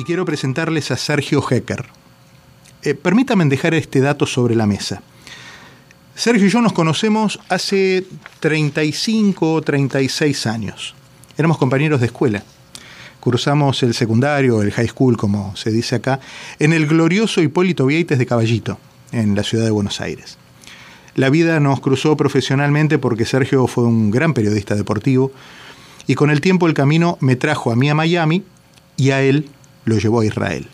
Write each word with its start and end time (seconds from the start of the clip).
y 0.00 0.04
quiero 0.04 0.24
presentarles 0.24 0.90
a 0.90 0.96
Sergio 0.96 1.44
Hecker. 1.48 1.84
Eh, 2.82 2.94
permítanme 2.94 3.44
dejar 3.44 3.74
este 3.74 4.00
dato 4.00 4.24
sobre 4.24 4.54
la 4.54 4.66
mesa. 4.66 5.02
Sergio 6.14 6.46
y 6.46 6.50
yo 6.50 6.62
nos 6.62 6.72
conocemos 6.72 7.38
hace 7.50 8.06
35 8.40 9.52
o 9.52 9.60
36 9.60 10.46
años. 10.46 10.94
Éramos 11.36 11.58
compañeros 11.58 12.00
de 12.00 12.06
escuela. 12.06 12.42
Cursamos 13.20 13.82
el 13.82 13.92
secundario, 13.92 14.62
el 14.62 14.72
high 14.72 14.88
school, 14.88 15.18
como 15.18 15.54
se 15.54 15.70
dice 15.70 15.96
acá, 15.96 16.20
en 16.58 16.72
el 16.72 16.86
glorioso 16.86 17.42
Hipólito 17.42 17.84
Vieites 17.84 18.18
de 18.18 18.24
Caballito, 18.24 18.78
en 19.12 19.34
la 19.34 19.42
ciudad 19.42 19.66
de 19.66 19.70
Buenos 19.70 20.00
Aires. 20.00 20.38
La 21.14 21.28
vida 21.28 21.60
nos 21.60 21.80
cruzó 21.80 22.16
profesionalmente 22.16 22.96
porque 22.96 23.26
Sergio 23.26 23.66
fue 23.66 23.84
un 23.84 24.10
gran 24.10 24.32
periodista 24.32 24.74
deportivo 24.74 25.30
y 26.06 26.14
con 26.14 26.30
el 26.30 26.40
tiempo 26.40 26.66
el 26.66 26.72
camino 26.72 27.18
me 27.20 27.36
trajo 27.36 27.70
a 27.70 27.76
mí 27.76 27.90
a 27.90 27.94
Miami 27.94 28.44
y 28.96 29.10
a 29.10 29.20
él 29.20 29.50
lo 29.90 29.98
llevó 29.98 30.20
a 30.20 30.26
Israel. 30.26 30.68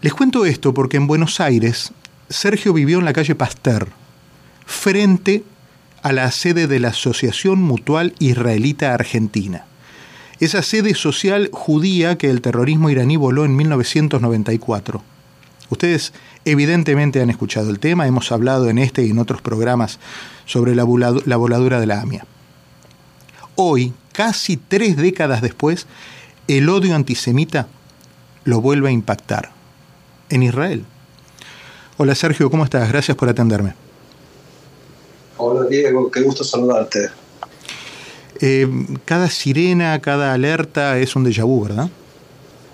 Les 0.00 0.14
cuento 0.14 0.46
esto 0.46 0.72
porque 0.72 0.96
en 0.96 1.06
Buenos 1.06 1.40
Aires 1.40 1.92
Sergio 2.28 2.72
vivió 2.72 2.98
en 2.98 3.04
la 3.04 3.12
calle 3.12 3.34
Pasteur, 3.34 3.88
frente 4.66 5.44
a 6.02 6.12
la 6.12 6.30
sede 6.32 6.66
de 6.66 6.80
la 6.80 6.88
Asociación 6.88 7.60
Mutual 7.60 8.14
Israelita 8.18 8.94
Argentina. 8.94 9.66
Esa 10.40 10.62
sede 10.62 10.94
social 10.94 11.50
judía 11.52 12.18
que 12.18 12.30
el 12.30 12.40
terrorismo 12.40 12.90
iraní 12.90 13.16
voló 13.16 13.44
en 13.44 13.54
1994. 13.54 15.02
Ustedes 15.70 16.12
evidentemente 16.44 17.22
han 17.22 17.30
escuchado 17.30 17.70
el 17.70 17.78
tema, 17.78 18.06
hemos 18.06 18.32
hablado 18.32 18.68
en 18.68 18.78
este 18.78 19.04
y 19.04 19.10
en 19.10 19.18
otros 19.18 19.40
programas 19.40 20.00
sobre 20.44 20.74
la, 20.74 20.84
voladura 20.84 21.80
de 21.80 21.86
la 21.86 22.00
AMIA. 22.00 22.26
Hoy, 23.54 23.92
casi 24.12 24.56
tres 24.56 24.96
décadas 24.96 25.42
después, 25.42 25.86
el 26.58 26.68
odio 26.68 26.94
antisemita 26.94 27.66
lo 28.44 28.60
vuelve 28.60 28.88
a 28.88 28.92
impactar 28.92 29.50
en 30.28 30.42
Israel. 30.42 30.84
Hola 31.96 32.14
Sergio, 32.14 32.50
¿cómo 32.50 32.64
estás? 32.64 32.88
Gracias 32.90 33.16
por 33.16 33.28
atenderme. 33.28 33.74
Hola 35.38 35.66
Diego, 35.68 36.10
qué 36.10 36.20
gusto 36.20 36.44
saludarte. 36.44 37.08
Eh, 38.40 38.68
cada 39.04 39.30
sirena, 39.30 39.98
cada 40.00 40.34
alerta 40.34 40.98
es 40.98 41.14
un 41.16 41.24
déjà 41.24 41.44
vu, 41.44 41.64
¿verdad? 41.64 41.88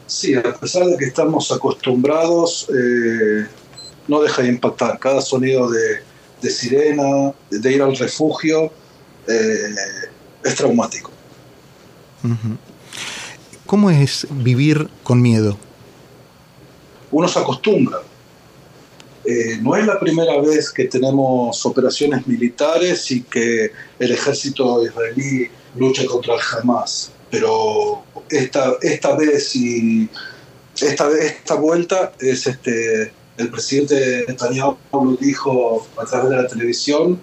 Sí, 0.07 0.35
a 0.35 0.43
pesar 0.43 0.87
de 0.87 0.97
que 0.97 1.05
estamos 1.05 1.53
acostumbrados, 1.53 2.67
eh, 2.71 3.47
no 4.09 4.23
deja 4.23 4.43
de 4.43 4.49
impactar. 4.49 4.99
Cada 4.99 5.21
sonido 5.21 5.69
de, 5.71 6.51
sirena, 6.51 7.33
de 7.51 7.73
ir 7.73 7.83
al 7.83 7.97
refugio, 7.97 8.73
eh, 9.27 9.75
es 10.43 10.55
traumático. 10.55 11.11
¿Cómo 13.69 13.91
es 13.91 14.27
vivir 14.31 14.89
con 15.03 15.21
miedo? 15.21 15.59
Uno 17.11 17.29
se 17.29 17.39
acostumbra. 17.39 17.99
Eh, 19.27 19.59
no 19.61 19.77
es 19.77 19.87
la 19.87 20.01
primera 20.01 20.41
vez 20.41 20.71
que 20.71 20.87
tenemos 20.87 21.67
operaciones 21.67 22.27
militares 22.27 23.11
y 23.11 23.21
que 23.25 23.71
el 23.99 24.11
ejército 24.11 24.83
israelí 24.83 25.51
lucha 25.77 26.07
contra 26.07 26.37
el 26.37 26.41
Hamas, 26.41 27.13
pero 27.31 28.05
esta, 28.31 28.73
esta 28.81 29.15
vez 29.15 29.55
y 29.55 30.09
esta, 30.81 31.11
esta 31.11 31.55
vuelta 31.57 32.15
es 32.21 32.47
este, 32.47 33.13
el 33.37 33.51
presidente 33.51 34.25
Netanyahu 34.29 34.79
dijo 35.21 35.87
a 35.99 36.07
través 36.07 36.31
de 36.31 36.37
la 36.37 36.49
televisión, 36.49 37.21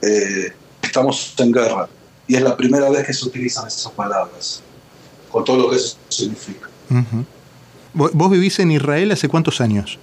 eh, 0.00 0.54
estamos 0.80 1.34
en 1.36 1.52
guerra. 1.52 1.86
Y 2.26 2.36
es 2.36 2.40
la 2.40 2.56
primera 2.56 2.88
vez 2.88 3.06
que 3.06 3.12
se 3.12 3.26
utilizan 3.26 3.66
esas 3.66 3.92
palabras, 3.92 4.62
con 5.32 5.44
todo 5.44 5.56
lo 5.56 5.70
que 5.70 5.76
eso 5.76 5.96
significa. 6.08 6.68
¿Vos 7.94 8.30
vivís 8.30 8.58
en 8.58 8.70
Israel 8.70 9.10
hace 9.10 9.28
cuántos 9.28 9.60
años? 9.60 9.98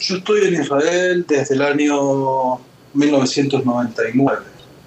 Yo 0.00 0.16
estoy 0.16 0.48
en 0.48 0.60
Israel 0.60 1.24
desde 1.28 1.54
el 1.54 1.62
año 1.62 2.58
1999, 2.92 4.38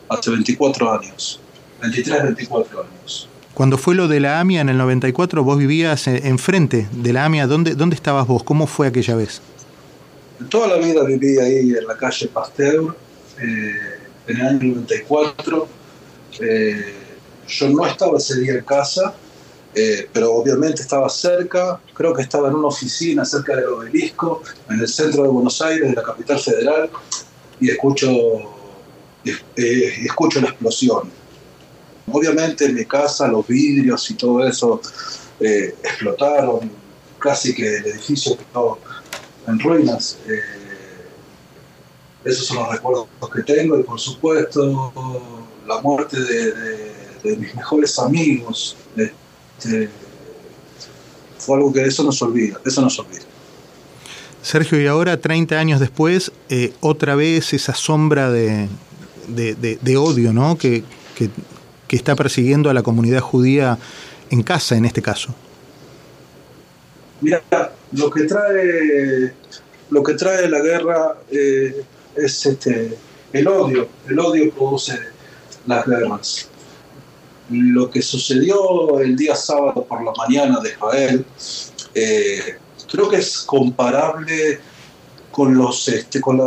hace 0.09 0.29
24 0.29 0.91
años, 0.91 1.39
23, 1.81 2.23
24 2.23 2.81
años. 2.81 3.29
Cuando 3.53 3.77
fue 3.77 3.95
lo 3.95 4.09
de 4.09 4.19
la 4.19 4.41
AMIA 4.41 4.61
en 4.61 4.69
el 4.69 4.77
94, 4.77 5.43
vos 5.43 5.57
vivías 5.57 6.07
enfrente 6.07 6.87
de 6.91 7.13
la 7.13 7.23
AMIA. 7.23 7.47
¿Dónde, 7.47 7.75
¿Dónde 7.75 7.95
estabas 7.95 8.27
vos? 8.27 8.43
¿Cómo 8.43 8.67
fue 8.67 8.87
aquella 8.87 9.15
vez? 9.15 9.41
Toda 10.49 10.67
la 10.67 10.85
vida 10.85 11.05
viví 11.05 11.39
ahí 11.39 11.69
en 11.69 11.87
la 11.87 11.95
calle 11.95 12.27
Pasteur, 12.27 12.97
eh, 13.39 13.71
en 14.27 14.37
el 14.37 14.45
año 14.45 14.59
94. 14.75 15.67
Eh, 16.41 17.04
yo 17.47 17.69
no 17.69 17.85
estaba 17.85 18.17
ese 18.17 18.39
día 18.39 18.53
en 18.53 18.63
casa, 18.63 19.13
eh, 19.73 20.09
pero 20.13 20.33
obviamente 20.33 20.81
estaba 20.81 21.09
cerca, 21.09 21.79
creo 21.93 22.13
que 22.13 22.21
estaba 22.21 22.47
en 22.47 22.55
una 22.55 22.67
oficina 22.67 23.25
cerca 23.25 23.55
del 23.55 23.65
obelisco, 23.65 24.41
en 24.69 24.79
el 24.79 24.87
centro 24.87 25.23
de 25.23 25.29
Buenos 25.29 25.61
Aires, 25.61 25.89
de 25.89 25.95
la 25.95 26.03
capital 26.03 26.39
federal, 26.39 26.89
y 27.59 27.69
escucho, 27.69 28.09
eh, 29.25 29.93
escucho 30.05 30.39
la 30.41 30.47
explosión. 30.47 31.11
Obviamente 32.11 32.65
en 32.65 32.75
mi 32.75 32.85
casa 32.85 33.27
los 33.27 33.45
vidrios 33.47 34.09
y 34.11 34.13
todo 34.13 34.47
eso 34.47 34.79
eh, 35.39 35.75
explotaron, 35.83 36.71
casi 37.19 37.53
que 37.53 37.77
el 37.77 37.85
edificio 37.87 38.37
quedó 38.37 38.79
en 39.47 39.59
ruinas. 39.59 40.17
esos 42.23 42.47
son 42.47 42.57
los 42.57 42.71
recuerdos 42.71 43.07
que 43.33 43.43
tengo 43.43 43.77
y 43.77 43.83
por 43.83 43.99
supuesto 43.99 44.93
la 45.67 45.81
muerte 45.81 46.19
de, 46.19 47.04
mis 47.37 47.55
mejores 47.55 47.97
amigos. 47.99 48.77
Este, 48.95 49.89
fue 51.37 51.57
algo 51.57 51.71
que 51.71 51.83
eso 51.83 52.03
nos 52.03 52.21
olvida, 52.21 52.59
eso 52.65 52.81
nos 52.81 52.97
olvida. 52.99 53.21
Sergio, 54.41 54.79
y 54.79 54.87
ahora, 54.87 55.19
30 55.19 55.57
años 55.57 55.79
después, 55.79 56.31
eh, 56.49 56.73
otra 56.79 57.15
vez 57.15 57.53
esa 57.53 57.73
sombra 57.73 58.29
de, 58.29 58.67
odio 59.97 60.33
¿no? 60.33 60.57
Que, 60.57 60.83
está 61.89 62.15
persiguiendo 62.15 62.69
a 62.69 62.73
la 62.73 62.83
comunidad 62.83 63.21
judía 63.21 63.77
en 64.29 64.43
casa, 64.43 64.75
en 64.75 64.83
este 64.83 65.01
caso. 65.01 65.33
Mira, 67.21 67.41
lo 67.93 68.11
que 68.11 68.23
trae, 68.23 69.33
lo 69.89 70.03
que 70.03 70.13
trae 70.15 70.49
la 70.49 70.59
guerra 70.59 71.15
eh, 71.31 71.83
es 72.17 72.45
este, 72.45 72.97
el 73.31 73.47
odio. 73.47 73.87
El 74.09 74.19
odio 74.19 74.51
produce 74.51 74.99
las 75.65 75.85
guerras 75.87 76.49
lo 77.49 77.89
que 77.89 78.01
sucedió 78.01 78.99
el 78.99 79.15
día 79.15 79.35
sábado 79.35 79.85
por 79.85 80.03
la 80.03 80.11
mañana 80.17 80.59
de 80.59 80.69
Israel, 80.69 81.25
eh, 81.93 82.57
creo 82.91 83.09
que 83.09 83.17
es 83.17 83.39
comparable 83.39 84.59
con 85.31 85.55
los, 85.57 85.87
este, 85.87 86.21
con 86.21 86.39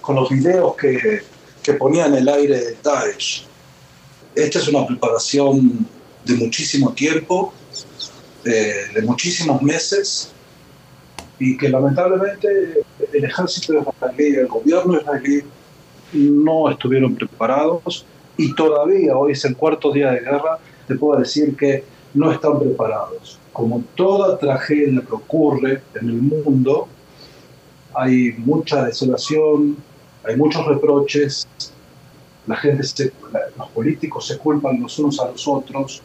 con 0.00 0.14
los 0.14 0.28
videos 0.30 0.76
que, 0.76 1.22
que 1.62 1.74
ponían 1.74 2.14
el 2.14 2.28
aire 2.28 2.58
de 2.58 2.76
Daesh. 2.82 3.44
Esta 4.34 4.58
es 4.58 4.68
una 4.68 4.86
preparación 4.86 5.86
de 6.24 6.34
muchísimo 6.34 6.92
tiempo, 6.92 7.52
eh, 8.44 8.86
de 8.94 9.02
muchísimos 9.02 9.60
meses, 9.62 10.30
y 11.38 11.56
que 11.56 11.68
lamentablemente 11.68 12.48
el 13.12 13.24
ejército 13.24 13.74
israelí 13.74 14.34
y 14.34 14.36
el 14.36 14.46
gobierno 14.46 15.00
israelí 15.00 15.42
no 16.12 16.70
estuvieron 16.70 17.14
preparados 17.14 18.04
y 18.38 18.54
todavía 18.54 19.16
hoy 19.16 19.32
es 19.32 19.44
el 19.44 19.56
cuarto 19.56 19.92
día 19.92 20.12
de 20.12 20.20
guerra, 20.20 20.58
te 20.86 20.94
puedo 20.94 21.20
decir 21.20 21.56
que 21.56 21.84
no 22.14 22.32
están 22.32 22.58
preparados. 22.58 23.38
Como 23.52 23.82
toda 23.96 24.38
tragedia 24.38 25.02
que 25.06 25.12
ocurre 25.12 25.82
en 26.00 26.08
el 26.08 26.22
mundo, 26.22 26.88
hay 27.94 28.32
mucha 28.38 28.84
desolación, 28.84 29.76
hay 30.24 30.36
muchos 30.36 30.64
reproches, 30.66 31.48
la 32.46 32.56
gente 32.56 33.12
los 33.58 33.68
políticos 33.70 34.26
se 34.28 34.38
culpan 34.38 34.80
los 34.80 34.96
unos 35.00 35.18
a 35.18 35.30
los 35.32 35.46
otros. 35.48 36.00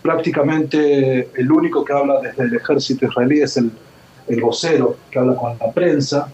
Prácticamente 0.00 1.28
el 1.34 1.50
único 1.50 1.84
que 1.84 1.92
habla 1.92 2.20
desde 2.20 2.44
el 2.44 2.54
ejército 2.54 3.06
israelí 3.06 3.40
es 3.40 3.56
el, 3.56 3.72
el 4.28 4.40
vocero 4.40 4.96
que 5.10 5.18
habla 5.18 5.34
con 5.34 5.58
la 5.58 5.72
prensa. 5.72 6.30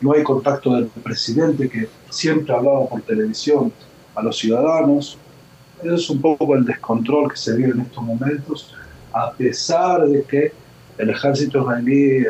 No 0.00 0.12
hay 0.12 0.24
contacto 0.24 0.74
del 0.74 0.86
presidente 0.86 1.68
que 1.68 1.88
siempre 2.10 2.52
hablaba 2.52 2.86
por 2.86 3.00
televisión 3.02 3.72
a 4.14 4.22
los 4.22 4.38
ciudadanos. 4.38 5.18
Eso 5.82 5.94
es 5.94 6.10
un 6.10 6.20
poco 6.20 6.54
el 6.54 6.64
descontrol 6.64 7.30
que 7.30 7.36
se 7.36 7.56
vive 7.56 7.70
en 7.70 7.80
estos 7.80 8.02
momentos, 8.02 8.74
a 9.12 9.32
pesar 9.32 10.06
de 10.06 10.22
que 10.22 10.52
el 10.98 11.10
ejército 11.10 11.62
israelí 11.62 12.18
eh, 12.18 12.26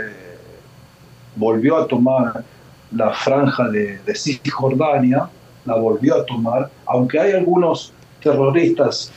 volvió 1.36 1.76
a 1.76 1.86
tomar 1.86 2.44
la 2.92 3.10
franja 3.12 3.68
de, 3.68 3.98
de, 3.98 4.14
Cisjordania, 4.14 5.28
la 5.64 5.74
volvió 5.76 6.16
a 6.16 6.24
tomar, 6.24 6.70
aunque 6.86 7.18
hay 7.18 7.32
algunos 7.32 7.92
terroristas 8.22 9.12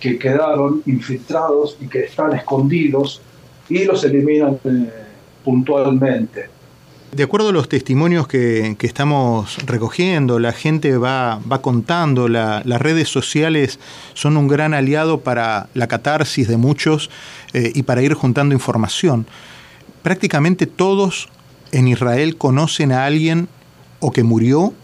que 0.00 0.18
quedaron 0.18 0.82
infiltrados 0.86 1.76
y 1.80 1.88
que 1.88 2.04
están 2.04 2.34
escondidos 2.34 3.22
y 3.68 3.84
los 3.84 4.04
eliminan 4.04 4.58
eh, 4.64 4.90
puntualmente. 5.44 6.55
De 7.16 7.22
acuerdo 7.22 7.48
a 7.48 7.52
los 7.52 7.70
testimonios 7.70 8.28
que, 8.28 8.76
estamos 8.82 9.56
recogiendo, 9.64 10.38
la 10.38 10.52
gente 10.52 10.98
va, 10.98 11.40
va 11.50 11.62
contando, 11.62 12.28
las 12.28 12.82
redes 12.82 13.08
sociales 13.08 13.78
son 14.12 14.36
un 14.36 14.48
gran 14.48 14.74
aliado 14.74 15.20
para 15.20 15.70
la 15.72 15.86
catarsis 15.86 16.46
de 16.46 16.58
muchos 16.58 17.08
eh, 17.54 17.72
y 17.74 17.84
para 17.84 18.02
ir 18.02 18.12
juntando 18.12 18.54
información. 18.54 19.24
Prácticamente 20.02 20.66
todos 20.66 21.30
en 21.72 21.88
Israel 21.88 22.36
conocen 22.36 22.92
a 22.92 23.06
alguien 23.06 23.48
o 24.00 24.10
que 24.10 24.22
murió 24.22 24.74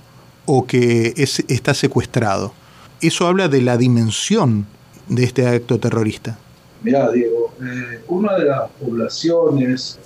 o 0.47 0.67
que 0.67 1.13
está 1.19 1.75
secuestrado. 1.75 2.55
Eso 3.03 3.27
habla 3.27 3.49
de 3.49 3.61
la 3.61 3.77
dimensión 3.77 4.65
de 5.07 5.25
este 5.25 5.47
acto 5.47 5.79
terrorista. 5.79 6.39
Mira, 6.83 7.13
Diego, 7.13 7.53
eh, 7.61 8.01
una 8.09 8.39
de 8.39 8.47
las 8.47 8.71
poblaciones 8.71 9.99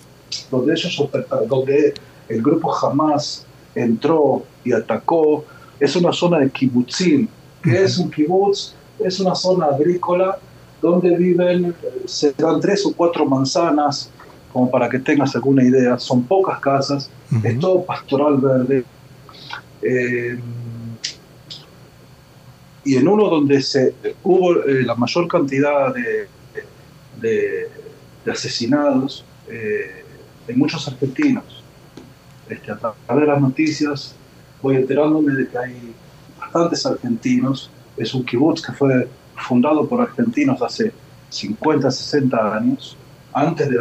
donde 0.50 0.72
ellos 0.72 1.00
donde 1.48 1.94
el 2.28 2.42
grupo 2.42 2.74
Hamas 2.74 3.46
entró 3.74 4.44
y 4.64 4.72
atacó, 4.72 5.44
es 5.78 5.94
una 5.96 6.12
zona 6.12 6.38
de 6.38 6.50
kibbutzim. 6.50 7.28
¿Qué 7.62 7.82
es 7.84 7.98
un 7.98 8.10
kibbutz? 8.10 8.74
Es 8.98 9.20
una 9.20 9.34
zona 9.34 9.66
agrícola 9.66 10.38
donde 10.80 11.16
viven, 11.16 11.74
se 12.06 12.32
dan 12.32 12.60
tres 12.60 12.84
o 12.86 12.92
cuatro 12.94 13.26
manzanas, 13.26 14.10
como 14.52 14.70
para 14.70 14.88
que 14.88 14.98
tengas 14.98 15.34
alguna 15.34 15.62
idea. 15.62 15.98
Son 15.98 16.22
pocas 16.22 16.60
casas, 16.60 17.10
es 17.42 17.58
todo 17.58 17.84
pastoral 17.84 18.38
verde. 18.38 18.84
Eh, 19.82 20.38
y 22.84 22.96
en 22.96 23.08
uno 23.08 23.28
donde 23.28 23.60
se, 23.62 23.94
hubo 24.22 24.62
eh, 24.62 24.84
la 24.84 24.94
mayor 24.94 25.26
cantidad 25.26 25.92
de, 25.92 26.28
de, 27.20 28.30
asesinados, 28.30 29.24
eh, 29.48 30.04
hay 30.48 30.54
muchos 30.54 30.86
argentinos. 30.86 31.55
Este, 32.48 32.70
a 32.70 32.76
través 32.76 32.94
de 33.08 33.26
las 33.26 33.40
noticias 33.40 34.14
voy 34.62 34.76
enterándome 34.76 35.32
de 35.34 35.48
que 35.48 35.58
hay 35.58 35.94
bastantes 36.38 36.86
argentinos. 36.86 37.70
Es 37.96 38.14
un 38.14 38.24
kibutz 38.24 38.62
que 38.62 38.72
fue 38.72 39.08
fundado 39.36 39.86
por 39.86 40.00
argentinos 40.00 40.60
hace 40.62 40.92
50, 41.30 41.90
60 41.90 42.56
años, 42.56 42.96
antes 43.32 43.68
de, 43.68 43.78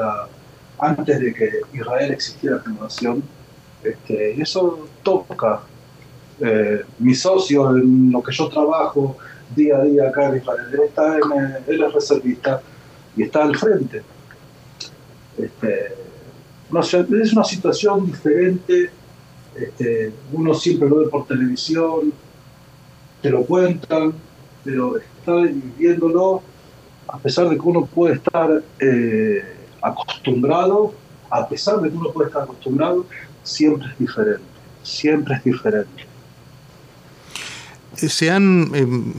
antes 0.80 1.20
de 1.20 1.34
que 1.34 1.52
Israel 1.74 2.12
existiera 2.12 2.60
como 2.60 2.84
nación. 2.84 3.24
Este, 3.84 4.34
y 4.34 4.42
eso 4.42 4.88
toca. 5.04 5.62
Eh, 6.40 6.84
mi 7.00 7.16
socio, 7.16 7.78
en 7.78 8.12
lo 8.12 8.22
que 8.22 8.34
yo 8.34 8.50
trabajo 8.50 9.18
día 9.56 9.78
a 9.78 9.84
día 9.84 10.10
acá 10.10 10.30
en 10.30 10.38
Israel, 10.38 10.80
está 10.86 11.16
en, 11.18 11.56
él 11.68 11.84
es 11.84 11.94
reservista 11.94 12.62
y 13.16 13.24
está 13.24 13.44
al 13.44 13.56
frente. 13.56 14.04
Este, 15.38 16.05
es 16.80 17.34
una 17.34 17.44
situación 17.44 18.06
diferente, 18.06 18.90
este, 19.56 20.12
uno 20.34 20.54
siempre 20.54 20.90
lo 20.90 20.98
ve 20.98 21.08
por 21.08 21.26
televisión, 21.26 22.14
te 23.22 23.30
lo 23.30 23.46
cuentan, 23.46 24.14
pero 24.64 24.98
está 24.98 25.36
viviéndolo, 25.36 26.42
a 27.08 27.18
pesar 27.20 27.50
de 27.50 27.56
que 27.56 27.62
uno 27.62 27.86
puede 27.86 28.16
estar 28.16 28.64
eh, 28.80 29.44
acostumbrado, 29.82 30.94
a 31.30 31.48
pesar 31.48 31.80
de 31.80 31.90
que 31.90 31.96
uno 31.96 32.12
puede 32.12 32.28
estar 32.28 32.44
acostumbrado, 32.44 33.06
siempre 33.44 33.88
es 33.92 33.98
diferente, 34.00 34.44
siempre 34.84 35.36
es 35.36 35.44
diferente. 35.44 36.06
Eh, 38.02 38.10
se 38.10 38.32
han 38.32 38.76
em, 38.76 39.14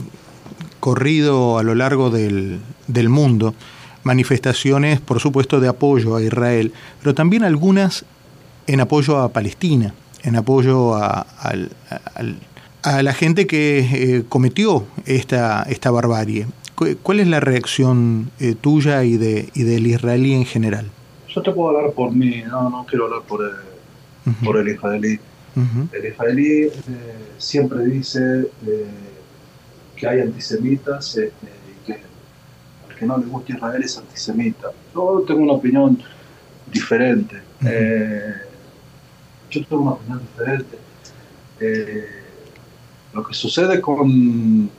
corrido 0.79 1.57
a 1.57 1.63
lo 1.63 1.73
largo 1.73 2.09
del, 2.09 2.59
del 2.87 3.09
mundo 3.09 3.55
manifestaciones, 4.03 4.99
por 4.99 5.19
supuesto, 5.19 5.59
de 5.59 5.67
apoyo 5.67 6.15
a 6.15 6.21
Israel, 6.21 6.73
pero 7.01 7.13
también 7.13 7.43
algunas 7.43 8.05
en 8.67 8.81
apoyo 8.81 9.17
a 9.19 9.29
Palestina, 9.29 9.93
en 10.23 10.35
apoyo 10.35 10.95
a, 10.95 11.25
la 13.01 13.13
gente 13.13 13.47
que 13.47 13.79
eh, 13.79 14.23
cometió 14.29 14.85
esta, 15.05 15.63
esta 15.63 15.91
barbarie. 15.91 16.47
¿Cuál 17.01 17.19
es 17.19 17.27
la 17.27 17.39
reacción 17.39 18.29
eh, 18.39 18.55
tuya 18.59 19.03
y, 19.03 19.17
de, 19.17 19.49
y 19.55 19.63
del 19.63 19.87
israelí 19.87 20.33
en 20.33 20.45
general? 20.45 20.85
Yo 21.27 21.41
te 21.41 21.51
puedo 21.51 21.75
hablar 21.75 21.91
por 21.93 22.13
mí, 22.13 22.43
no, 22.47 22.69
no 22.69 22.85
quiero 22.87 23.05
hablar 23.05 23.23
por 23.27 23.41
el, 23.43 24.35
por 24.45 24.57
el 24.57 24.67
israelí. 24.69 25.19
El 25.91 26.05
israelí 26.05 26.65
eh, 26.65 26.71
siempre 27.39 27.83
dice 27.85 28.47
que 29.95 30.07
hay 30.07 30.21
antisemitas 30.21 31.17
este, 31.17 31.47
que 32.97 33.05
no 33.05 33.17
le 33.17 33.25
gusta 33.25 33.53
Israel 33.53 33.83
es 33.83 33.97
antisemita. 33.97 34.71
Yo 34.93 35.23
tengo 35.27 35.41
una 35.41 35.53
opinión 35.53 36.01
diferente. 36.71 37.41
Eh, 37.65 38.33
yo 39.49 39.65
tengo 39.65 39.81
una 39.83 39.91
opinión 39.91 40.19
diferente. 40.19 40.77
Eh, 41.59 42.05
lo 43.13 43.23
que 43.23 43.33
sucede 43.33 43.81
con, 43.81 44.69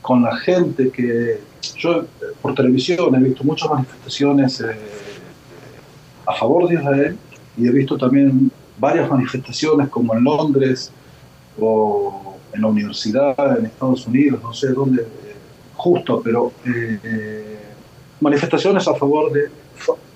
con 0.00 0.22
la 0.22 0.36
gente 0.36 0.90
que 0.90 1.40
yo 1.76 2.04
por 2.40 2.54
televisión 2.54 3.14
he 3.14 3.18
visto 3.20 3.44
muchas 3.44 3.70
manifestaciones 3.70 4.60
eh, 4.60 4.74
a 6.26 6.34
favor 6.34 6.68
de 6.68 6.74
Israel 6.74 7.16
y 7.56 7.68
he 7.68 7.70
visto 7.70 7.96
también 7.96 8.50
varias 8.78 9.08
manifestaciones 9.08 9.88
como 9.88 10.14
en 10.14 10.24
Londres 10.24 10.90
o 11.60 12.36
en 12.52 12.62
la 12.62 12.66
universidad 12.66 13.58
en 13.58 13.66
Estados 13.66 14.06
Unidos, 14.06 14.42
no 14.42 14.52
sé 14.52 14.68
dónde 14.68 15.06
justo, 15.82 16.22
pero 16.22 16.52
eh, 16.64 17.58
manifestaciones 18.20 18.86
a 18.86 18.94
favor 18.94 19.32
de, 19.32 19.50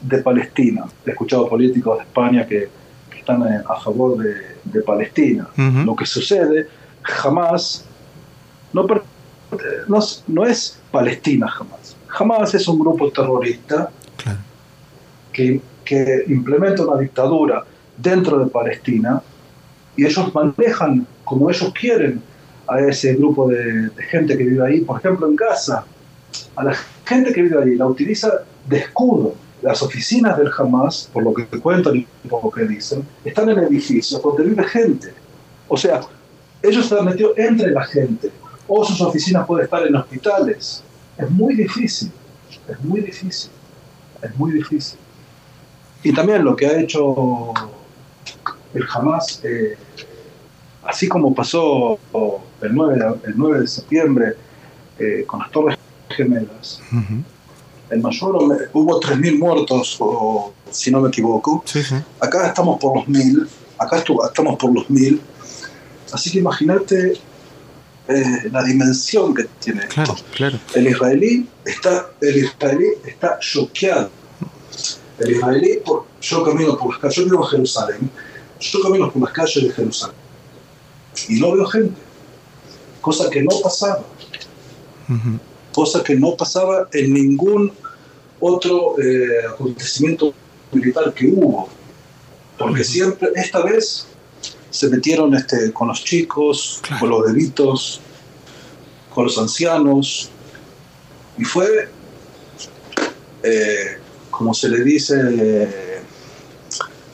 de, 0.00 0.18
Palestina. 0.22 0.84
He 1.04 1.10
escuchado 1.10 1.48
políticos 1.48 1.98
de 1.98 2.04
España 2.04 2.46
que, 2.46 2.68
están 3.18 3.42
eh, 3.42 3.60
a 3.68 3.80
favor 3.80 4.16
de, 4.16 4.82
Palestina. 4.82 5.48
Lo 5.84 5.96
que 5.96 6.06
sucede 6.06 6.68
jamás 7.02 7.84
no, 8.72 8.86
no, 9.88 10.00
no, 10.28 10.46
es 10.46 10.78
Palestina 10.92 11.48
jamás. 11.48 11.96
Jamás 12.06 12.54
es 12.54 12.68
un 12.68 12.78
grupo 12.78 13.10
terrorista 13.10 13.90
que, 15.32 15.60
que 15.84 16.24
implementa 16.28 16.84
una 16.84 17.00
dictadura 17.00 17.64
dentro 17.96 18.38
de 18.38 18.46
Palestina 18.46 19.20
y 19.96 20.04
ellos 20.04 20.32
manejan 20.32 21.06
como 21.24 21.50
ellos 21.50 21.72
quieren 21.72 22.22
a 22.68 22.80
ese 22.80 23.14
grupo 23.14 23.48
de, 23.48 23.90
gente 24.10 24.36
que 24.36 24.44
vive 24.44 24.66
ahí, 24.66 24.80
por 24.80 24.98
ejemplo 24.98 25.26
en 25.26 25.36
Gaza, 25.36 25.84
a 26.56 26.64
la 26.64 26.74
gente 27.04 27.32
que 27.32 27.42
vive 27.42 27.62
ahí 27.62 27.76
la 27.76 27.86
utiliza 27.86 28.42
de 28.68 28.78
escudo. 28.78 29.34
Las 29.62 29.82
oficinas 29.82 30.36
del 30.36 30.50
Hamas, 30.56 31.08
por 31.12 31.22
lo 31.24 31.32
que 31.32 31.46
cuentan 31.46 31.96
y 31.96 32.28
por 32.28 32.44
lo 32.44 32.50
que 32.50 32.64
dicen, 32.64 33.06
están 33.24 33.48
en 33.48 33.58
edificios 33.58 34.20
donde 34.22 34.44
vive 34.44 34.62
gente. 34.64 35.12
O 35.66 35.76
sea, 35.76 36.02
ellos 36.62 36.84
están 36.84 37.06
metidos 37.06 37.36
entre 37.38 37.70
la 37.70 37.84
gente. 37.84 38.30
O 38.68 38.84
sus 38.84 39.00
oficinas 39.00 39.46
pueden 39.46 39.64
estar 39.64 39.86
en 39.86 39.96
hospitales. 39.96 40.82
Es 41.16 41.30
muy 41.30 41.54
difícil. 41.54 42.12
Es 42.68 42.80
muy 42.84 43.00
difícil. 43.00 43.50
Es 44.22 44.36
muy 44.36 44.52
difícil. 44.52 44.98
Y 46.02 46.12
también 46.12 46.44
lo 46.44 46.54
que 46.54 46.66
ha 46.66 46.78
hecho 46.80 47.52
el 48.74 48.84
Hamas, 48.92 49.40
eh, 49.42 49.76
así 50.86 51.08
como 51.08 51.34
pasó 51.34 51.98
el 52.62 52.74
9 52.74 52.94
de, 52.94 53.30
el 53.30 53.34
9 53.36 53.60
de 53.60 53.66
septiembre 53.66 54.34
eh, 54.98 55.24
con 55.26 55.40
las 55.40 55.50
Torres 55.50 55.76
Gemelas, 56.08 56.80
el 57.90 58.00
mayor 58.00 58.68
hubo 58.72 59.00
3.000 59.00 59.38
muertos, 59.38 59.96
o, 60.00 60.52
si 60.70 60.90
no 60.90 61.00
me 61.00 61.08
equivoco. 61.08 61.62
Acá 62.20 62.48
estamos 62.48 62.80
por 62.80 62.96
los 62.96 63.06
1.000, 63.06 63.46
acá 63.78 63.98
estamos 63.98 64.56
por 64.56 64.72
los 64.72 64.88
1.000. 64.88 65.20
Así 66.12 66.30
que 66.30 66.38
imagínate 66.38 67.18
eh, 68.08 68.48
la 68.50 68.62
dimensión 68.62 69.34
que 69.34 69.44
tiene 69.60 69.82
esto. 69.84 70.16
El 70.74 70.86
israelí 70.86 71.48
está, 71.64 72.06
el 72.20 72.36
israelí 72.38 72.86
está 73.04 73.38
choqueado. 73.40 74.10
El 75.18 75.30
israelí, 75.30 75.80
yo 76.20 76.44
camino 76.44 76.76
por 76.76 76.90
las 76.90 76.98
calles, 77.00 77.16
yo 77.16 77.24
vivo 77.24 77.44
en 77.44 77.50
Jerusalén, 77.50 78.10
yo 78.60 78.80
camino 78.80 79.10
por 79.10 79.22
las 79.22 79.32
calles 79.32 79.64
de 79.64 79.70
Jerusalén 79.70 80.25
y 81.28 81.40
no 81.40 81.52
veo 81.52 81.66
gente. 81.66 82.00
Cosa 83.00 83.30
que 83.30 83.42
no 83.42 83.60
pasaba, 83.62 84.04
cosa 85.72 86.02
que 86.02 86.16
no 86.16 86.36
pasaba 86.36 86.88
en 86.92 87.12
ningún 87.12 87.72
otro 88.40 88.96
eh, 89.00 89.46
acontecimiento 89.48 90.34
militar 90.72 91.12
que 91.14 91.26
hubo, 91.28 91.68
porque 92.58 92.82
siempre, 92.84 93.30
esta 93.34 93.62
vez, 93.62 94.06
se 94.70 94.88
metieron 94.88 95.34
este, 95.34 95.72
con 95.72 95.88
los 95.88 96.04
chicos, 96.04 96.82
con 96.98 97.10
los 97.10 97.24
bebitos, 97.24 98.00
con 99.14 99.24
los 99.24 99.38
ancianos, 99.38 100.30
y 101.38 101.44
fue, 101.44 101.88
eh, 103.42 103.98
como 104.30 104.52
se 104.52 104.68
le 104.68 104.82
dice, 104.82 105.14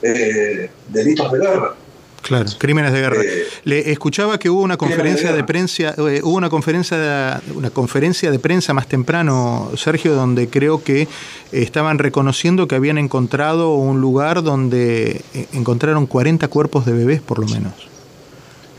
eh, 0.02 0.70
delitos 0.88 1.32
de 1.32 1.38
guerra. 1.38 1.74
Claro, 2.22 2.48
crímenes 2.56 2.92
de 2.92 3.00
guerra. 3.00 3.20
Eh, 3.22 3.46
Le 3.64 3.90
escuchaba 3.90 4.38
que 4.38 4.48
hubo 4.48 4.62
una 4.62 4.76
conferencia 4.76 5.32
de, 5.32 5.42
prensa, 5.42 5.94
eh, 5.98 6.20
hubo 6.22 6.36
una 6.36 6.48
conferencia, 6.48 6.96
de, 6.96 7.52
una 7.54 7.70
conferencia 7.70 8.30
de 8.30 8.38
prensa 8.38 8.72
más 8.72 8.86
temprano, 8.86 9.70
Sergio, 9.76 10.14
donde 10.14 10.48
creo 10.48 10.84
que 10.84 11.08
estaban 11.50 11.98
reconociendo 11.98 12.68
que 12.68 12.76
habían 12.76 12.98
encontrado 12.98 13.74
un 13.74 14.00
lugar 14.00 14.42
donde 14.44 15.22
eh, 15.34 15.46
encontraron 15.52 16.06
40 16.06 16.46
cuerpos 16.48 16.86
de 16.86 16.92
bebés, 16.92 17.20
por 17.20 17.40
lo 17.40 17.46
menos. 17.48 17.72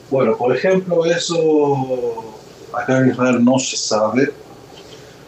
Bueno, 0.09 0.37
por 0.37 0.55
ejemplo, 0.55 1.05
eso 1.05 2.35
acá 2.73 2.99
en 2.99 3.09
Israel 3.09 3.43
no 3.43 3.59
se 3.59 3.75
sabe. 3.75 4.31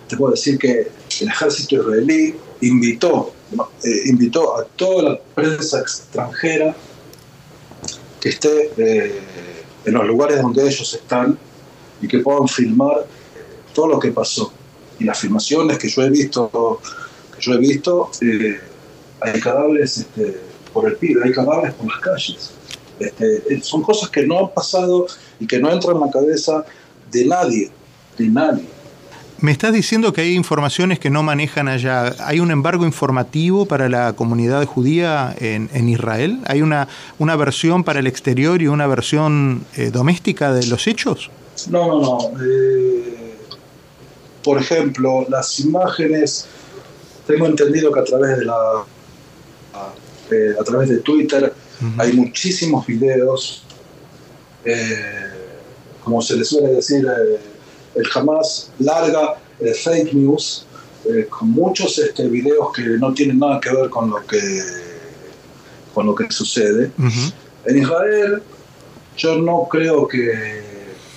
Te 0.07 0.15
puedo 0.15 0.31
decir 0.31 0.57
que 0.57 0.87
el 1.21 1.27
ejército 1.27 1.75
israelí 1.75 2.35
invitó, 2.61 3.33
invitó 4.05 4.57
a 4.57 4.63
toda 4.63 5.03
la 5.03 5.19
prensa 5.35 5.79
extranjera 5.79 6.75
que 8.25 8.29
esté 8.29 8.71
eh, 8.77 9.19
en 9.85 9.93
los 9.93 10.07
lugares 10.07 10.41
donde 10.41 10.63
ellos 10.63 10.91
están 10.95 11.37
y 12.01 12.07
que 12.07 12.17
puedan 12.17 12.47
filmar 12.47 13.05
todo 13.71 13.87
lo 13.87 13.99
que 13.99 14.11
pasó. 14.11 14.51
Y 14.97 15.03
las 15.03 15.19
filmaciones 15.19 15.77
que 15.77 15.87
yo 15.87 16.01
he 16.01 16.09
visto, 16.09 16.81
que 17.35 17.39
yo 17.39 17.53
he 17.53 17.59
visto, 17.59 18.09
eh, 18.21 18.59
hay 19.21 19.39
cadáveres 19.39 19.99
este, 19.99 20.39
por 20.73 20.89
el 20.89 20.95
pibe, 20.95 21.21
hay 21.23 21.33
cadáveres 21.33 21.75
por 21.75 21.85
las 21.85 21.99
calles. 21.99 22.49
Este, 22.99 23.61
son 23.61 23.83
cosas 23.83 24.09
que 24.09 24.25
no 24.25 24.39
han 24.39 24.53
pasado 24.55 25.05
y 25.39 25.45
que 25.45 25.59
no 25.59 25.69
entran 25.71 25.97
en 25.97 26.01
la 26.01 26.09
cabeza 26.09 26.65
de 27.11 27.25
nadie, 27.25 27.69
de 28.17 28.27
nadie. 28.27 28.65
Me 29.45 29.51
estás 29.51 29.73
diciendo 29.73 30.11
que 30.11 30.21
hay 30.21 30.33
informaciones 30.33 30.97
que 30.97 31.11
no 31.11 31.21
manejan 31.21 31.67
allá. 31.67 32.15
¿Hay 32.25 32.39
un 32.39 32.49
embargo 32.49 32.83
informativo 32.83 33.67
para 33.67 33.89
la 33.89 34.13
comunidad 34.13 34.65
judía 34.65 35.35
en, 35.37 35.87
Israel? 35.87 36.39
¿Hay 36.47 36.63
una, 36.63 36.87
una 37.19 37.35
versión 37.35 37.83
para 37.83 37.99
el 37.99 38.07
exterior 38.07 38.63
y 38.63 38.67
una 38.67 38.87
versión 38.87 39.63
eh, 39.77 39.91
doméstica 39.91 40.51
de 40.51 40.65
los 40.65 40.87
hechos? 40.87 41.29
No, 41.69 41.85
no, 41.85 42.01
no. 42.01 42.43
Eh, 42.43 43.35
por 44.43 44.59
ejemplo, 44.59 45.27
las 45.29 45.59
imágenes, 45.59 46.47
tengo 47.27 47.45
entendido 47.45 47.91
que 47.91 47.99
a 47.99 48.03
través 48.03 48.39
de 48.39 48.45
la 48.45 48.57
eh, 50.31 50.55
a 50.59 50.63
través 50.63 50.89
de 50.89 50.97
Twitter 51.01 51.53
hay 51.99 52.13
muchísimos 52.13 52.87
videos, 52.87 53.63
como 56.03 56.19
se 56.23 56.35
le 56.35 56.43
suele 56.43 56.69
decir 56.69 57.05
el 57.95 58.05
Hamas 58.13 58.71
larga 58.79 59.35
eh, 59.59 59.73
fake 59.73 60.13
news 60.13 60.65
eh, 61.05 61.27
con 61.29 61.51
muchos 61.51 61.97
este, 61.99 62.27
videos 62.27 62.73
que 62.73 62.83
no 62.83 63.13
tienen 63.13 63.39
nada 63.39 63.59
que 63.59 63.71
ver 63.71 63.89
con 63.89 64.09
lo 64.09 64.25
que, 64.25 64.39
con 65.93 66.05
lo 66.07 66.15
que 66.15 66.31
sucede. 66.31 66.91
En 67.65 67.77
Israel 67.77 68.41
yo 69.17 69.37
no 69.37 69.67
creo 69.69 70.07
que, 70.07 70.75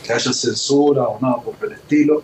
haya 0.08 0.32
censura 0.32 1.02
o 1.02 1.18
nada 1.20 1.37
por 1.42 1.54
el 1.66 1.73
estilo, 1.73 2.23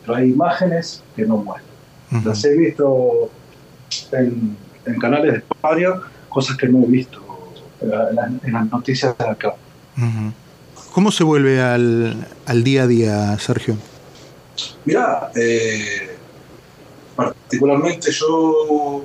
pero 0.00 0.14
hay 0.14 0.30
imágenes 0.30 1.02
que 1.16 1.26
no 1.26 1.38
muestran. 1.38 2.24
Las 2.24 2.44
he 2.44 2.56
visto 2.56 3.30
en, 4.12 4.56
canales 5.00 5.32
de 5.32 5.38
España, 5.38 5.88
cosas 6.28 6.56
que 6.56 6.68
no 6.68 6.84
he 6.84 6.86
visto 6.86 7.20
en, 7.82 8.52
las 8.52 8.70
noticias 8.70 9.18
de 9.18 9.28
acá. 9.28 9.54
¿Cómo 10.92 11.12
se 11.12 11.22
vuelve 11.22 11.60
al, 11.60 12.26
día 12.64 12.82
a 12.82 12.86
día, 12.88 13.38
Sergio? 13.38 13.76
Mira, 14.84 15.30
eh, 15.36 16.16
particularmente 17.14 18.10
yo 18.10 19.04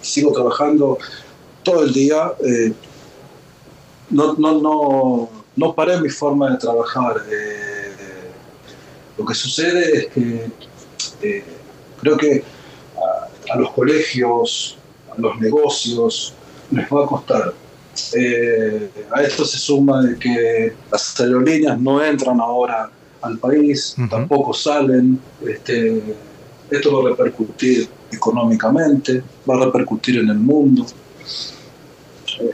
sigo 0.00 0.32
trabajando 0.32 0.98
todo 1.64 1.82
el 1.82 1.92
día. 1.92 2.32
Eh, 2.44 2.72
no, 4.10 4.34
no, 4.34 4.60
no, 4.60 5.30
no, 5.56 5.74
paré 5.74 6.00
mi 6.00 6.08
forma 6.08 6.52
de 6.52 6.58
trabajar. 6.58 7.16
Eh, 7.28 7.92
lo 9.18 9.24
que 9.24 9.34
sucede 9.34 9.98
es 9.98 10.06
que 10.06 11.42
creo 12.00 12.16
que 12.16 12.44
a 13.52 13.56
los 13.56 13.72
colegios, 13.72 14.78
a 15.10 15.20
los 15.20 15.36
negocios, 15.40 16.32
les 16.70 16.86
va 16.86 17.04
a 17.04 17.06
costar 17.08 17.54
eh, 18.14 18.90
a 19.10 19.22
esto 19.22 19.44
se 19.44 19.58
suma 19.58 20.02
de 20.02 20.18
que 20.18 20.72
las 20.90 21.20
aerolíneas 21.20 21.78
no 21.78 22.02
entran 22.02 22.40
ahora 22.40 22.90
al 23.20 23.38
país, 23.38 23.94
tampoco 24.10 24.52
salen. 24.54 25.20
Este, 25.46 26.02
esto 26.70 26.92
va 26.92 27.08
a 27.08 27.10
repercutir 27.12 27.88
económicamente, 28.10 29.22
va 29.48 29.56
a 29.56 29.64
repercutir 29.66 30.18
en 30.18 30.30
el 30.30 30.38
mundo. 30.38 30.86
Eh, 32.40 32.50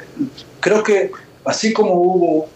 creo 0.60 0.82
que 0.82 1.10
así 1.44 1.72
como 1.72 1.94
hubo 1.94 2.48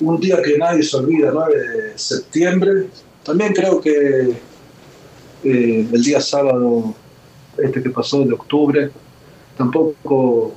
un 0.00 0.20
día 0.20 0.42
que 0.42 0.58
nadie 0.58 0.82
se 0.82 0.96
olvida, 0.96 1.30
9 1.32 1.58
de 1.58 1.98
septiembre, 1.98 2.88
también 3.24 3.54
creo 3.54 3.80
que 3.80 4.36
eh, 5.44 5.88
el 5.92 6.02
día 6.02 6.20
sábado, 6.20 6.94
este 7.58 7.82
que 7.82 7.90
pasó 7.90 8.24
de 8.24 8.34
octubre, 8.34 8.90
tampoco 9.56 10.54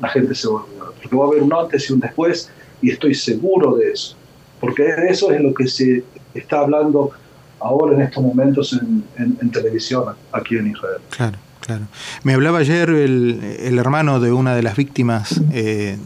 la 0.00 0.08
gente 0.08 0.34
se 0.34 0.48
olvidar. 0.48 0.77
Porque 1.00 1.16
va 1.16 1.24
a 1.24 1.28
haber 1.28 1.42
un 1.42 1.52
antes 1.52 1.88
y 1.88 1.92
un 1.92 2.00
después, 2.00 2.50
y 2.82 2.90
estoy 2.90 3.14
seguro 3.14 3.76
de 3.76 3.92
eso. 3.92 4.16
Porque 4.60 4.84
eso 5.08 5.30
es 5.30 5.40
lo 5.40 5.54
que 5.54 5.66
se 5.68 6.04
está 6.34 6.60
hablando 6.60 7.12
ahora 7.60 7.94
en 7.94 8.02
estos 8.02 8.22
momentos 8.22 8.72
en, 8.72 9.50
televisión 9.50 10.04
aquí 10.32 10.56
en 10.56 10.68
Israel. 10.68 11.00
Claro, 11.10 11.38
claro. 11.60 11.86
Me 12.22 12.34
hablaba 12.34 12.58
ayer 12.58 12.90
el, 12.90 13.78
hermano 13.78 14.20
de 14.20 14.32
una 14.32 14.54
de 14.54 14.62
las 14.62 14.76
víctimas 14.76 15.40
eh, 15.52 15.98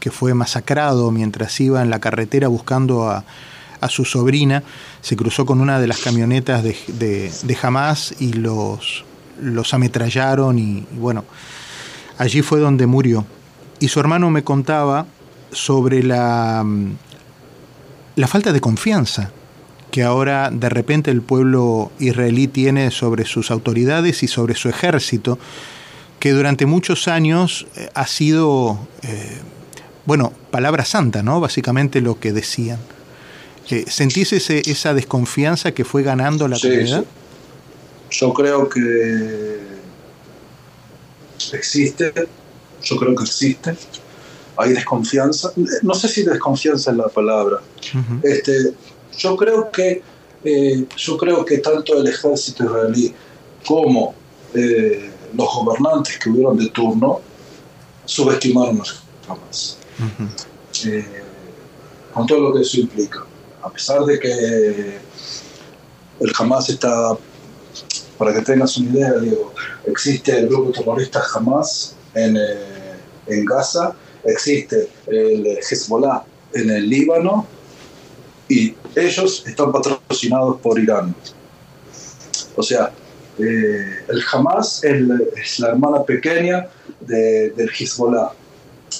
que 0.00 0.10
fue 0.10 0.34
masacrado 0.34 1.10
mientras 1.10 1.58
iba 1.60 1.82
en 1.82 1.90
la 1.90 2.00
carretera 2.00 2.48
buscando 2.48 3.08
a, 3.08 3.24
su 3.88 4.04
sobrina. 4.04 4.62
Se 5.00 5.16
cruzó 5.16 5.44
con 5.44 5.60
una 5.60 5.80
de 5.80 5.88
las 5.88 5.98
camionetas 5.98 6.62
de, 6.62 6.76
de, 6.86 7.58
Hamas 7.60 8.14
y 8.20 8.32
los, 8.32 9.04
los 9.40 9.74
ametrallaron 9.74 10.56
y 10.56 10.86
bueno, 10.92 11.24
allí 12.16 12.42
fue 12.42 12.60
donde 12.60 12.86
murió 12.86 13.26
y 13.82 13.88
su 13.88 13.98
hermano 13.98 14.30
me 14.30 14.44
contaba 14.44 15.06
sobre 15.50 16.04
la, 16.04 16.62
mm, 16.64 16.92
la 18.14 18.28
falta 18.28 18.52
de 18.52 18.60
confianza 18.60 19.32
que 19.90 20.04
ahora 20.04 20.50
de 20.52 20.68
repente 20.68 21.10
el 21.10 21.20
pueblo 21.20 21.90
israelí 21.98 22.46
tiene 22.46 22.92
sobre 22.92 23.24
sus 23.24 23.50
autoridades 23.50 24.22
y 24.22 24.28
sobre 24.28 24.54
su 24.54 24.68
ejército, 24.68 25.36
que 26.20 26.30
durante 26.30 26.64
muchos 26.64 27.08
años 27.08 27.66
eh, 27.76 27.90
ha 27.92 28.06
sido, 28.06 28.78
eh, 29.02 29.38
bueno, 30.06 30.32
palabra 30.52 30.84
santa, 30.84 31.24
¿no? 31.24 31.40
Básicamente 31.40 32.00
lo 32.00 32.20
que 32.20 32.32
decían. 32.32 32.78
Eh, 33.68 33.84
¿Sentís 33.88 34.32
esa 34.32 34.94
desconfianza 34.94 35.72
que 35.72 35.84
fue 35.84 36.04
ganando 36.04 36.46
la 36.46 36.58
comunidad? 36.58 37.04
Yo 38.10 38.32
creo 38.32 38.68
que 38.68 39.58
existe 41.52 42.12
yo 42.82 42.96
creo 42.96 43.14
que 43.14 43.24
existe. 43.24 43.76
Hay 44.56 44.72
desconfianza, 44.72 45.52
no 45.82 45.94
sé 45.94 46.08
si 46.08 46.22
desconfianza 46.24 46.90
es 46.90 46.96
la 46.96 47.08
palabra. 47.08 47.60
este, 48.22 48.74
yo 49.16 49.36
creo 49.36 49.70
que 49.70 50.02
eh, 50.44 50.86
yo 50.96 51.16
creo 51.16 51.44
que 51.44 51.58
tanto 51.58 51.96
el 51.96 52.06
ejército 52.06 52.64
israelí 52.64 53.14
como 53.64 54.14
eh, 54.54 55.10
los 55.34 55.48
gobernantes 55.54 56.18
que 56.18 56.30
hubieron 56.30 56.56
de 56.56 56.68
turno 56.70 57.20
subestimaron 58.04 58.78
los 58.78 59.02
Hamas. 59.28 59.78
Eh, 60.84 61.22
con 62.12 62.26
todo 62.26 62.40
lo 62.40 62.54
que 62.54 62.62
eso 62.62 62.80
implica. 62.80 63.24
A 63.62 63.70
pesar 63.70 64.04
de 64.04 64.18
que 64.18 64.98
el 66.20 66.32
Hamas 66.38 66.68
está, 66.68 67.16
para 68.18 68.34
que 68.34 68.42
tengas 68.42 68.76
una 68.76 68.90
idea, 68.90 69.12
digo, 69.14 69.54
existe 69.86 70.36
el 70.38 70.48
grupo 70.48 70.72
terrorista 70.72 71.22
Hamas 71.34 71.94
en, 72.14 72.36
en 73.32 73.44
Gaza, 73.44 73.94
existe 74.24 74.88
el 75.06 75.58
Hezbollah 75.58 76.24
en 76.54 76.70
el 76.70 76.88
Líbano 76.88 77.46
y 78.48 78.74
ellos 78.94 79.44
están 79.46 79.72
patrocinados 79.72 80.60
por 80.60 80.78
Irán. 80.78 81.14
O 82.56 82.62
sea, 82.62 82.92
eh, 83.38 84.04
el 84.08 84.22
Hamas 84.30 84.84
es, 84.84 85.58
la 85.58 85.68
hermana 85.68 86.02
pequeña 86.04 86.68
del 87.00 87.70
Hezbollah. 87.70 88.32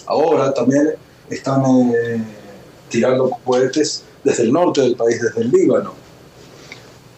Ahora 0.07 0.53
también 0.55 0.95
están 1.29 1.63
eh, 1.95 2.23
tirando 2.89 3.31
cohetes 3.45 4.05
desde 4.25 4.45
el 4.45 4.53
norte 4.53 4.81
del 4.81 4.97
país, 4.97 5.21
desde 5.21 5.43
el 5.43 5.51
Líbano. 5.51 5.95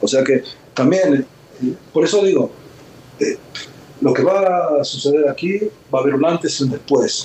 O 0.01 0.09
sea 0.09 0.25
que 0.25 0.43
también, 0.75 1.25
eh, 1.63 1.75
por 1.93 2.05
eso 2.05 2.23
digo, 2.25 2.51
lo 4.05 4.13
que 4.13 4.23
va 4.23 4.81
a 4.81 4.85
suceder 4.85 5.27
aquí 5.31 5.59
va 5.93 6.01
a 6.01 6.03
haber 6.03 6.15
un 6.15 6.27
antes 6.27 6.61
y 6.61 6.65
un 6.65 6.71
después. 6.71 7.25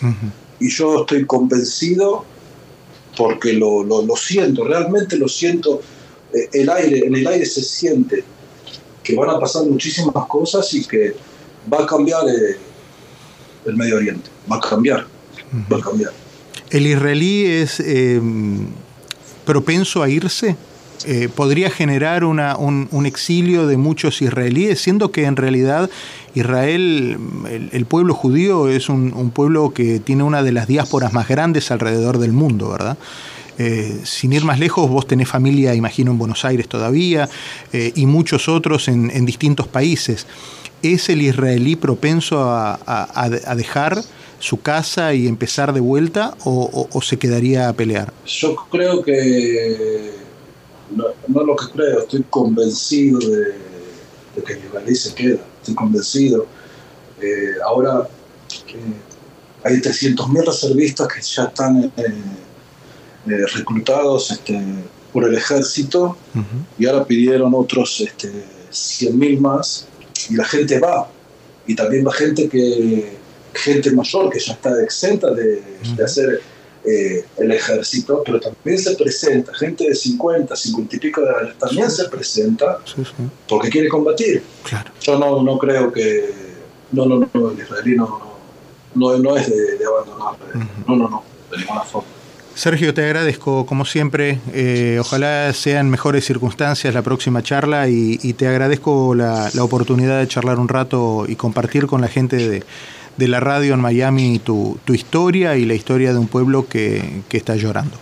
Y 0.62 0.70
yo 0.70 1.02
estoy 1.02 1.26
convencido, 1.26 2.24
porque 3.18 3.52
lo, 3.52 3.84
lo, 3.84 4.16
siento, 4.16 4.64
realmente 4.64 5.18
lo 5.18 5.28
siento, 5.28 5.82
eh, 6.34 6.48
el 6.54 6.70
aire, 6.70 7.00
en 7.06 7.16
el 7.16 7.28
aire 7.28 7.46
se 7.46 7.62
siente 7.62 8.24
que 9.04 9.14
van 9.14 9.30
a 9.30 9.38
pasar 9.38 9.66
muchísimas 9.66 10.26
cosas 10.28 10.74
y 10.74 10.86
que 10.86 11.16
va 11.72 11.84
a 11.84 11.86
cambiar 11.86 12.24
eh, 12.30 12.58
el 13.66 13.76
Medio 13.76 13.98
Oriente, 13.98 14.30
va 14.50 14.56
a 14.56 14.62
cambiar, 14.62 15.06
va 15.70 15.78
a 15.78 15.82
cambiar. 15.82 16.14
¿El 16.70 16.88
israelí 16.88 17.46
es 17.46 17.82
eh, 17.82 18.22
propenso 19.46 20.02
a 20.02 20.08
irse? 20.08 20.56
Eh, 21.06 21.30
¿Podría 21.34 21.70
generar 21.70 22.24
una, 22.24 22.58
un, 22.58 23.06
exilio 23.06 23.68
de 23.68 23.78
muchos 23.78 24.22
israelíes, 24.22 24.82
siendo 24.82 25.12
que 25.12 25.26
en 25.26 25.36
realidad 25.36 25.90
Israel, 26.36 27.18
el, 27.72 27.86
pueblo 27.86 28.14
judío, 28.14 28.68
es 28.68 28.90
un, 28.90 29.32
pueblo 29.32 29.74
que 29.74 30.00
tiene 30.00 30.24
una 30.24 30.44
de 30.44 30.52
las 30.52 30.68
diásporas 30.68 31.14
más 31.14 31.28
grandes 31.28 31.72
alrededor 31.72 32.18
del 32.18 32.34
mundo, 32.34 32.70
¿verdad? 32.70 32.98
Eh, 33.58 34.02
sin 34.04 34.34
ir 34.34 34.44
más 34.44 34.60
lejos, 34.60 34.90
vos 34.90 35.08
tenés 35.08 35.28
familia, 35.28 35.74
imagino, 35.74 36.12
en 36.12 36.18
Buenos 36.18 36.46
Aires 36.46 36.68
todavía, 36.68 37.30
y 37.72 38.06
muchos 38.06 38.50
otros 38.50 38.88
en, 38.88 39.12
en, 39.12 39.26
distintos 39.26 39.68
países. 39.68 40.28
¿Es 40.82 41.10
el 41.10 41.22
israelí 41.22 41.76
propenso 41.76 42.44
a, 42.44 42.80
a, 42.86 43.24
a 43.24 43.56
dejar 43.56 44.02
su 44.40 44.62
casa 44.62 45.14
y 45.14 45.28
empezar 45.28 45.74
de 45.74 45.80
vuelta 45.80 46.36
o, 46.44 47.02
se 47.02 47.18
quedaría 47.18 47.70
a 47.70 47.74
pelear? 47.74 48.14
Yo 48.26 48.56
creo 48.72 49.04
que, 49.04 50.12
no, 50.92 51.06
no 51.28 51.44
lo 51.44 51.56
que 51.56 51.66
creo, 51.74 52.00
estoy 52.00 52.24
convencido 52.30 53.20
de, 53.20 53.54
que 54.46 54.54
el 54.54 54.66
israelí 54.66 54.96
se 54.96 55.14
queda, 55.14 55.40
estoy 55.60 55.76
convencido. 55.76 56.48
Eh, 57.22 57.56
ahora 57.66 58.08
hay 59.64 59.76
300.000 59.76 60.46
reservistas 60.46 61.08
que 61.08 61.22
ya 61.22 61.44
están 61.44 61.84
eh, 61.84 61.92
eh, 63.28 63.46
reclutados 63.56 64.32
este, 64.32 64.60
por 65.12 65.26
el 65.26 65.36
ejército 65.36 66.16
y 66.78 66.86
ahora 66.86 67.06
pidieron 67.06 67.54
otros 67.54 68.00
este, 68.00 68.32
100.000 68.72 69.40
más 69.40 69.88
y 70.30 70.36
la 70.36 70.46
gente 70.46 70.80
va. 70.80 71.10
Y 71.68 71.76
también 71.76 72.08
va 72.08 72.14
gente 72.14 72.48
que 72.48 73.20
gente 73.54 73.92
mayor 73.92 74.30
que 74.30 74.40
ya 74.40 74.54
está 74.54 74.82
exenta 74.82 75.32
de, 75.32 75.62
hacer 76.04 76.42
eh, 76.86 77.26
el 77.38 77.52
ejército, 77.52 78.24
pero 78.26 78.40
también 78.40 78.78
se 78.78 78.96
presenta, 78.96 79.54
gente 79.54 79.90
de 79.90 79.96
50, 79.96 80.56
50 80.56 80.96
y 80.96 81.00
pico 81.00 81.22
de 81.22 81.30
años 81.30 81.58
también 81.58 81.92
se 81.92 82.06
presenta 82.06 82.80
porque 83.48 83.70
quiere 83.70 83.90
combatir. 83.90 84.44
Yo 85.02 85.20
no, 85.20 85.44
no 85.44 85.58
creo 85.58 85.92
que, 85.92 86.30
no, 86.92 87.06
no, 87.06 87.30
no, 87.34 87.52
el 87.52 87.60
israelí 87.60 87.96
no, 87.96 88.22
no, 88.96 89.18
no 89.18 89.38
es 89.38 89.50
de, 89.50 89.86
abandonar, 89.86 90.36
eh. 90.56 90.68
no, 90.88 90.96
no, 90.96 91.10
no, 91.10 91.24
de 91.52 91.58
ninguna 91.58 91.82
forma. 91.82 92.08
Sergio, 92.56 92.94
te 92.94 93.06
agradezco, 93.06 93.66
como 93.66 93.86
siempre. 93.86 94.40
Eh, 94.54 94.98
ojalá 95.00 95.54
sean 95.54 95.90
mejores 95.90 96.26
circunstancias 96.26 96.94
la 96.94 97.02
próxima 97.02 97.42
charla 97.42 97.88
y, 97.88 98.18
te 98.34 98.48
agradezco 98.48 99.16
la, 99.16 99.50
la, 99.54 99.64
oportunidad 99.64 100.20
de 100.20 100.28
charlar 100.28 100.60
un 100.60 100.68
rato 100.68 101.26
y 101.28 101.36
compartir 101.36 101.88
con 101.88 102.02
la 102.02 102.10
gente 102.10 102.36
de, 102.36 102.64
de 103.20 103.28
la 103.28 103.42
radio 103.42 103.74
en 103.74 103.82
Miami 103.82 104.40
tu, 104.40 104.80
tu 104.86 104.94
historia 104.94 105.58
y 105.58 105.66
la 105.66 105.74
historia 105.74 106.14
de 106.14 106.20
un 106.20 106.28
pueblo 106.28 106.68
que, 106.68 107.22
que, 107.28 107.38
está 107.38 107.58
llorando. 107.58 107.98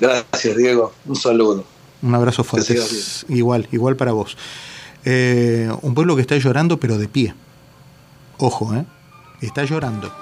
Gracias, 0.00 0.56
Diego. 0.56 0.92
Un 1.06 1.16
saludo. 1.16 1.64
Un 2.02 2.14
abrazo 2.14 2.44
fuerte. 2.44 2.78
Igual, 3.28 3.68
igual 3.72 3.96
para 3.96 4.12
vos. 4.12 4.36
Eh, 5.04 5.68
un 5.82 5.94
pueblo 5.94 6.14
que 6.14 6.22
está 6.22 6.36
llorando, 6.36 6.78
pero 6.78 6.98
de 6.98 7.08
pie. 7.08 7.34
Ojo, 8.38 8.74
¿eh? 8.74 8.84
Está 9.40 9.64
llorando, 9.64 10.12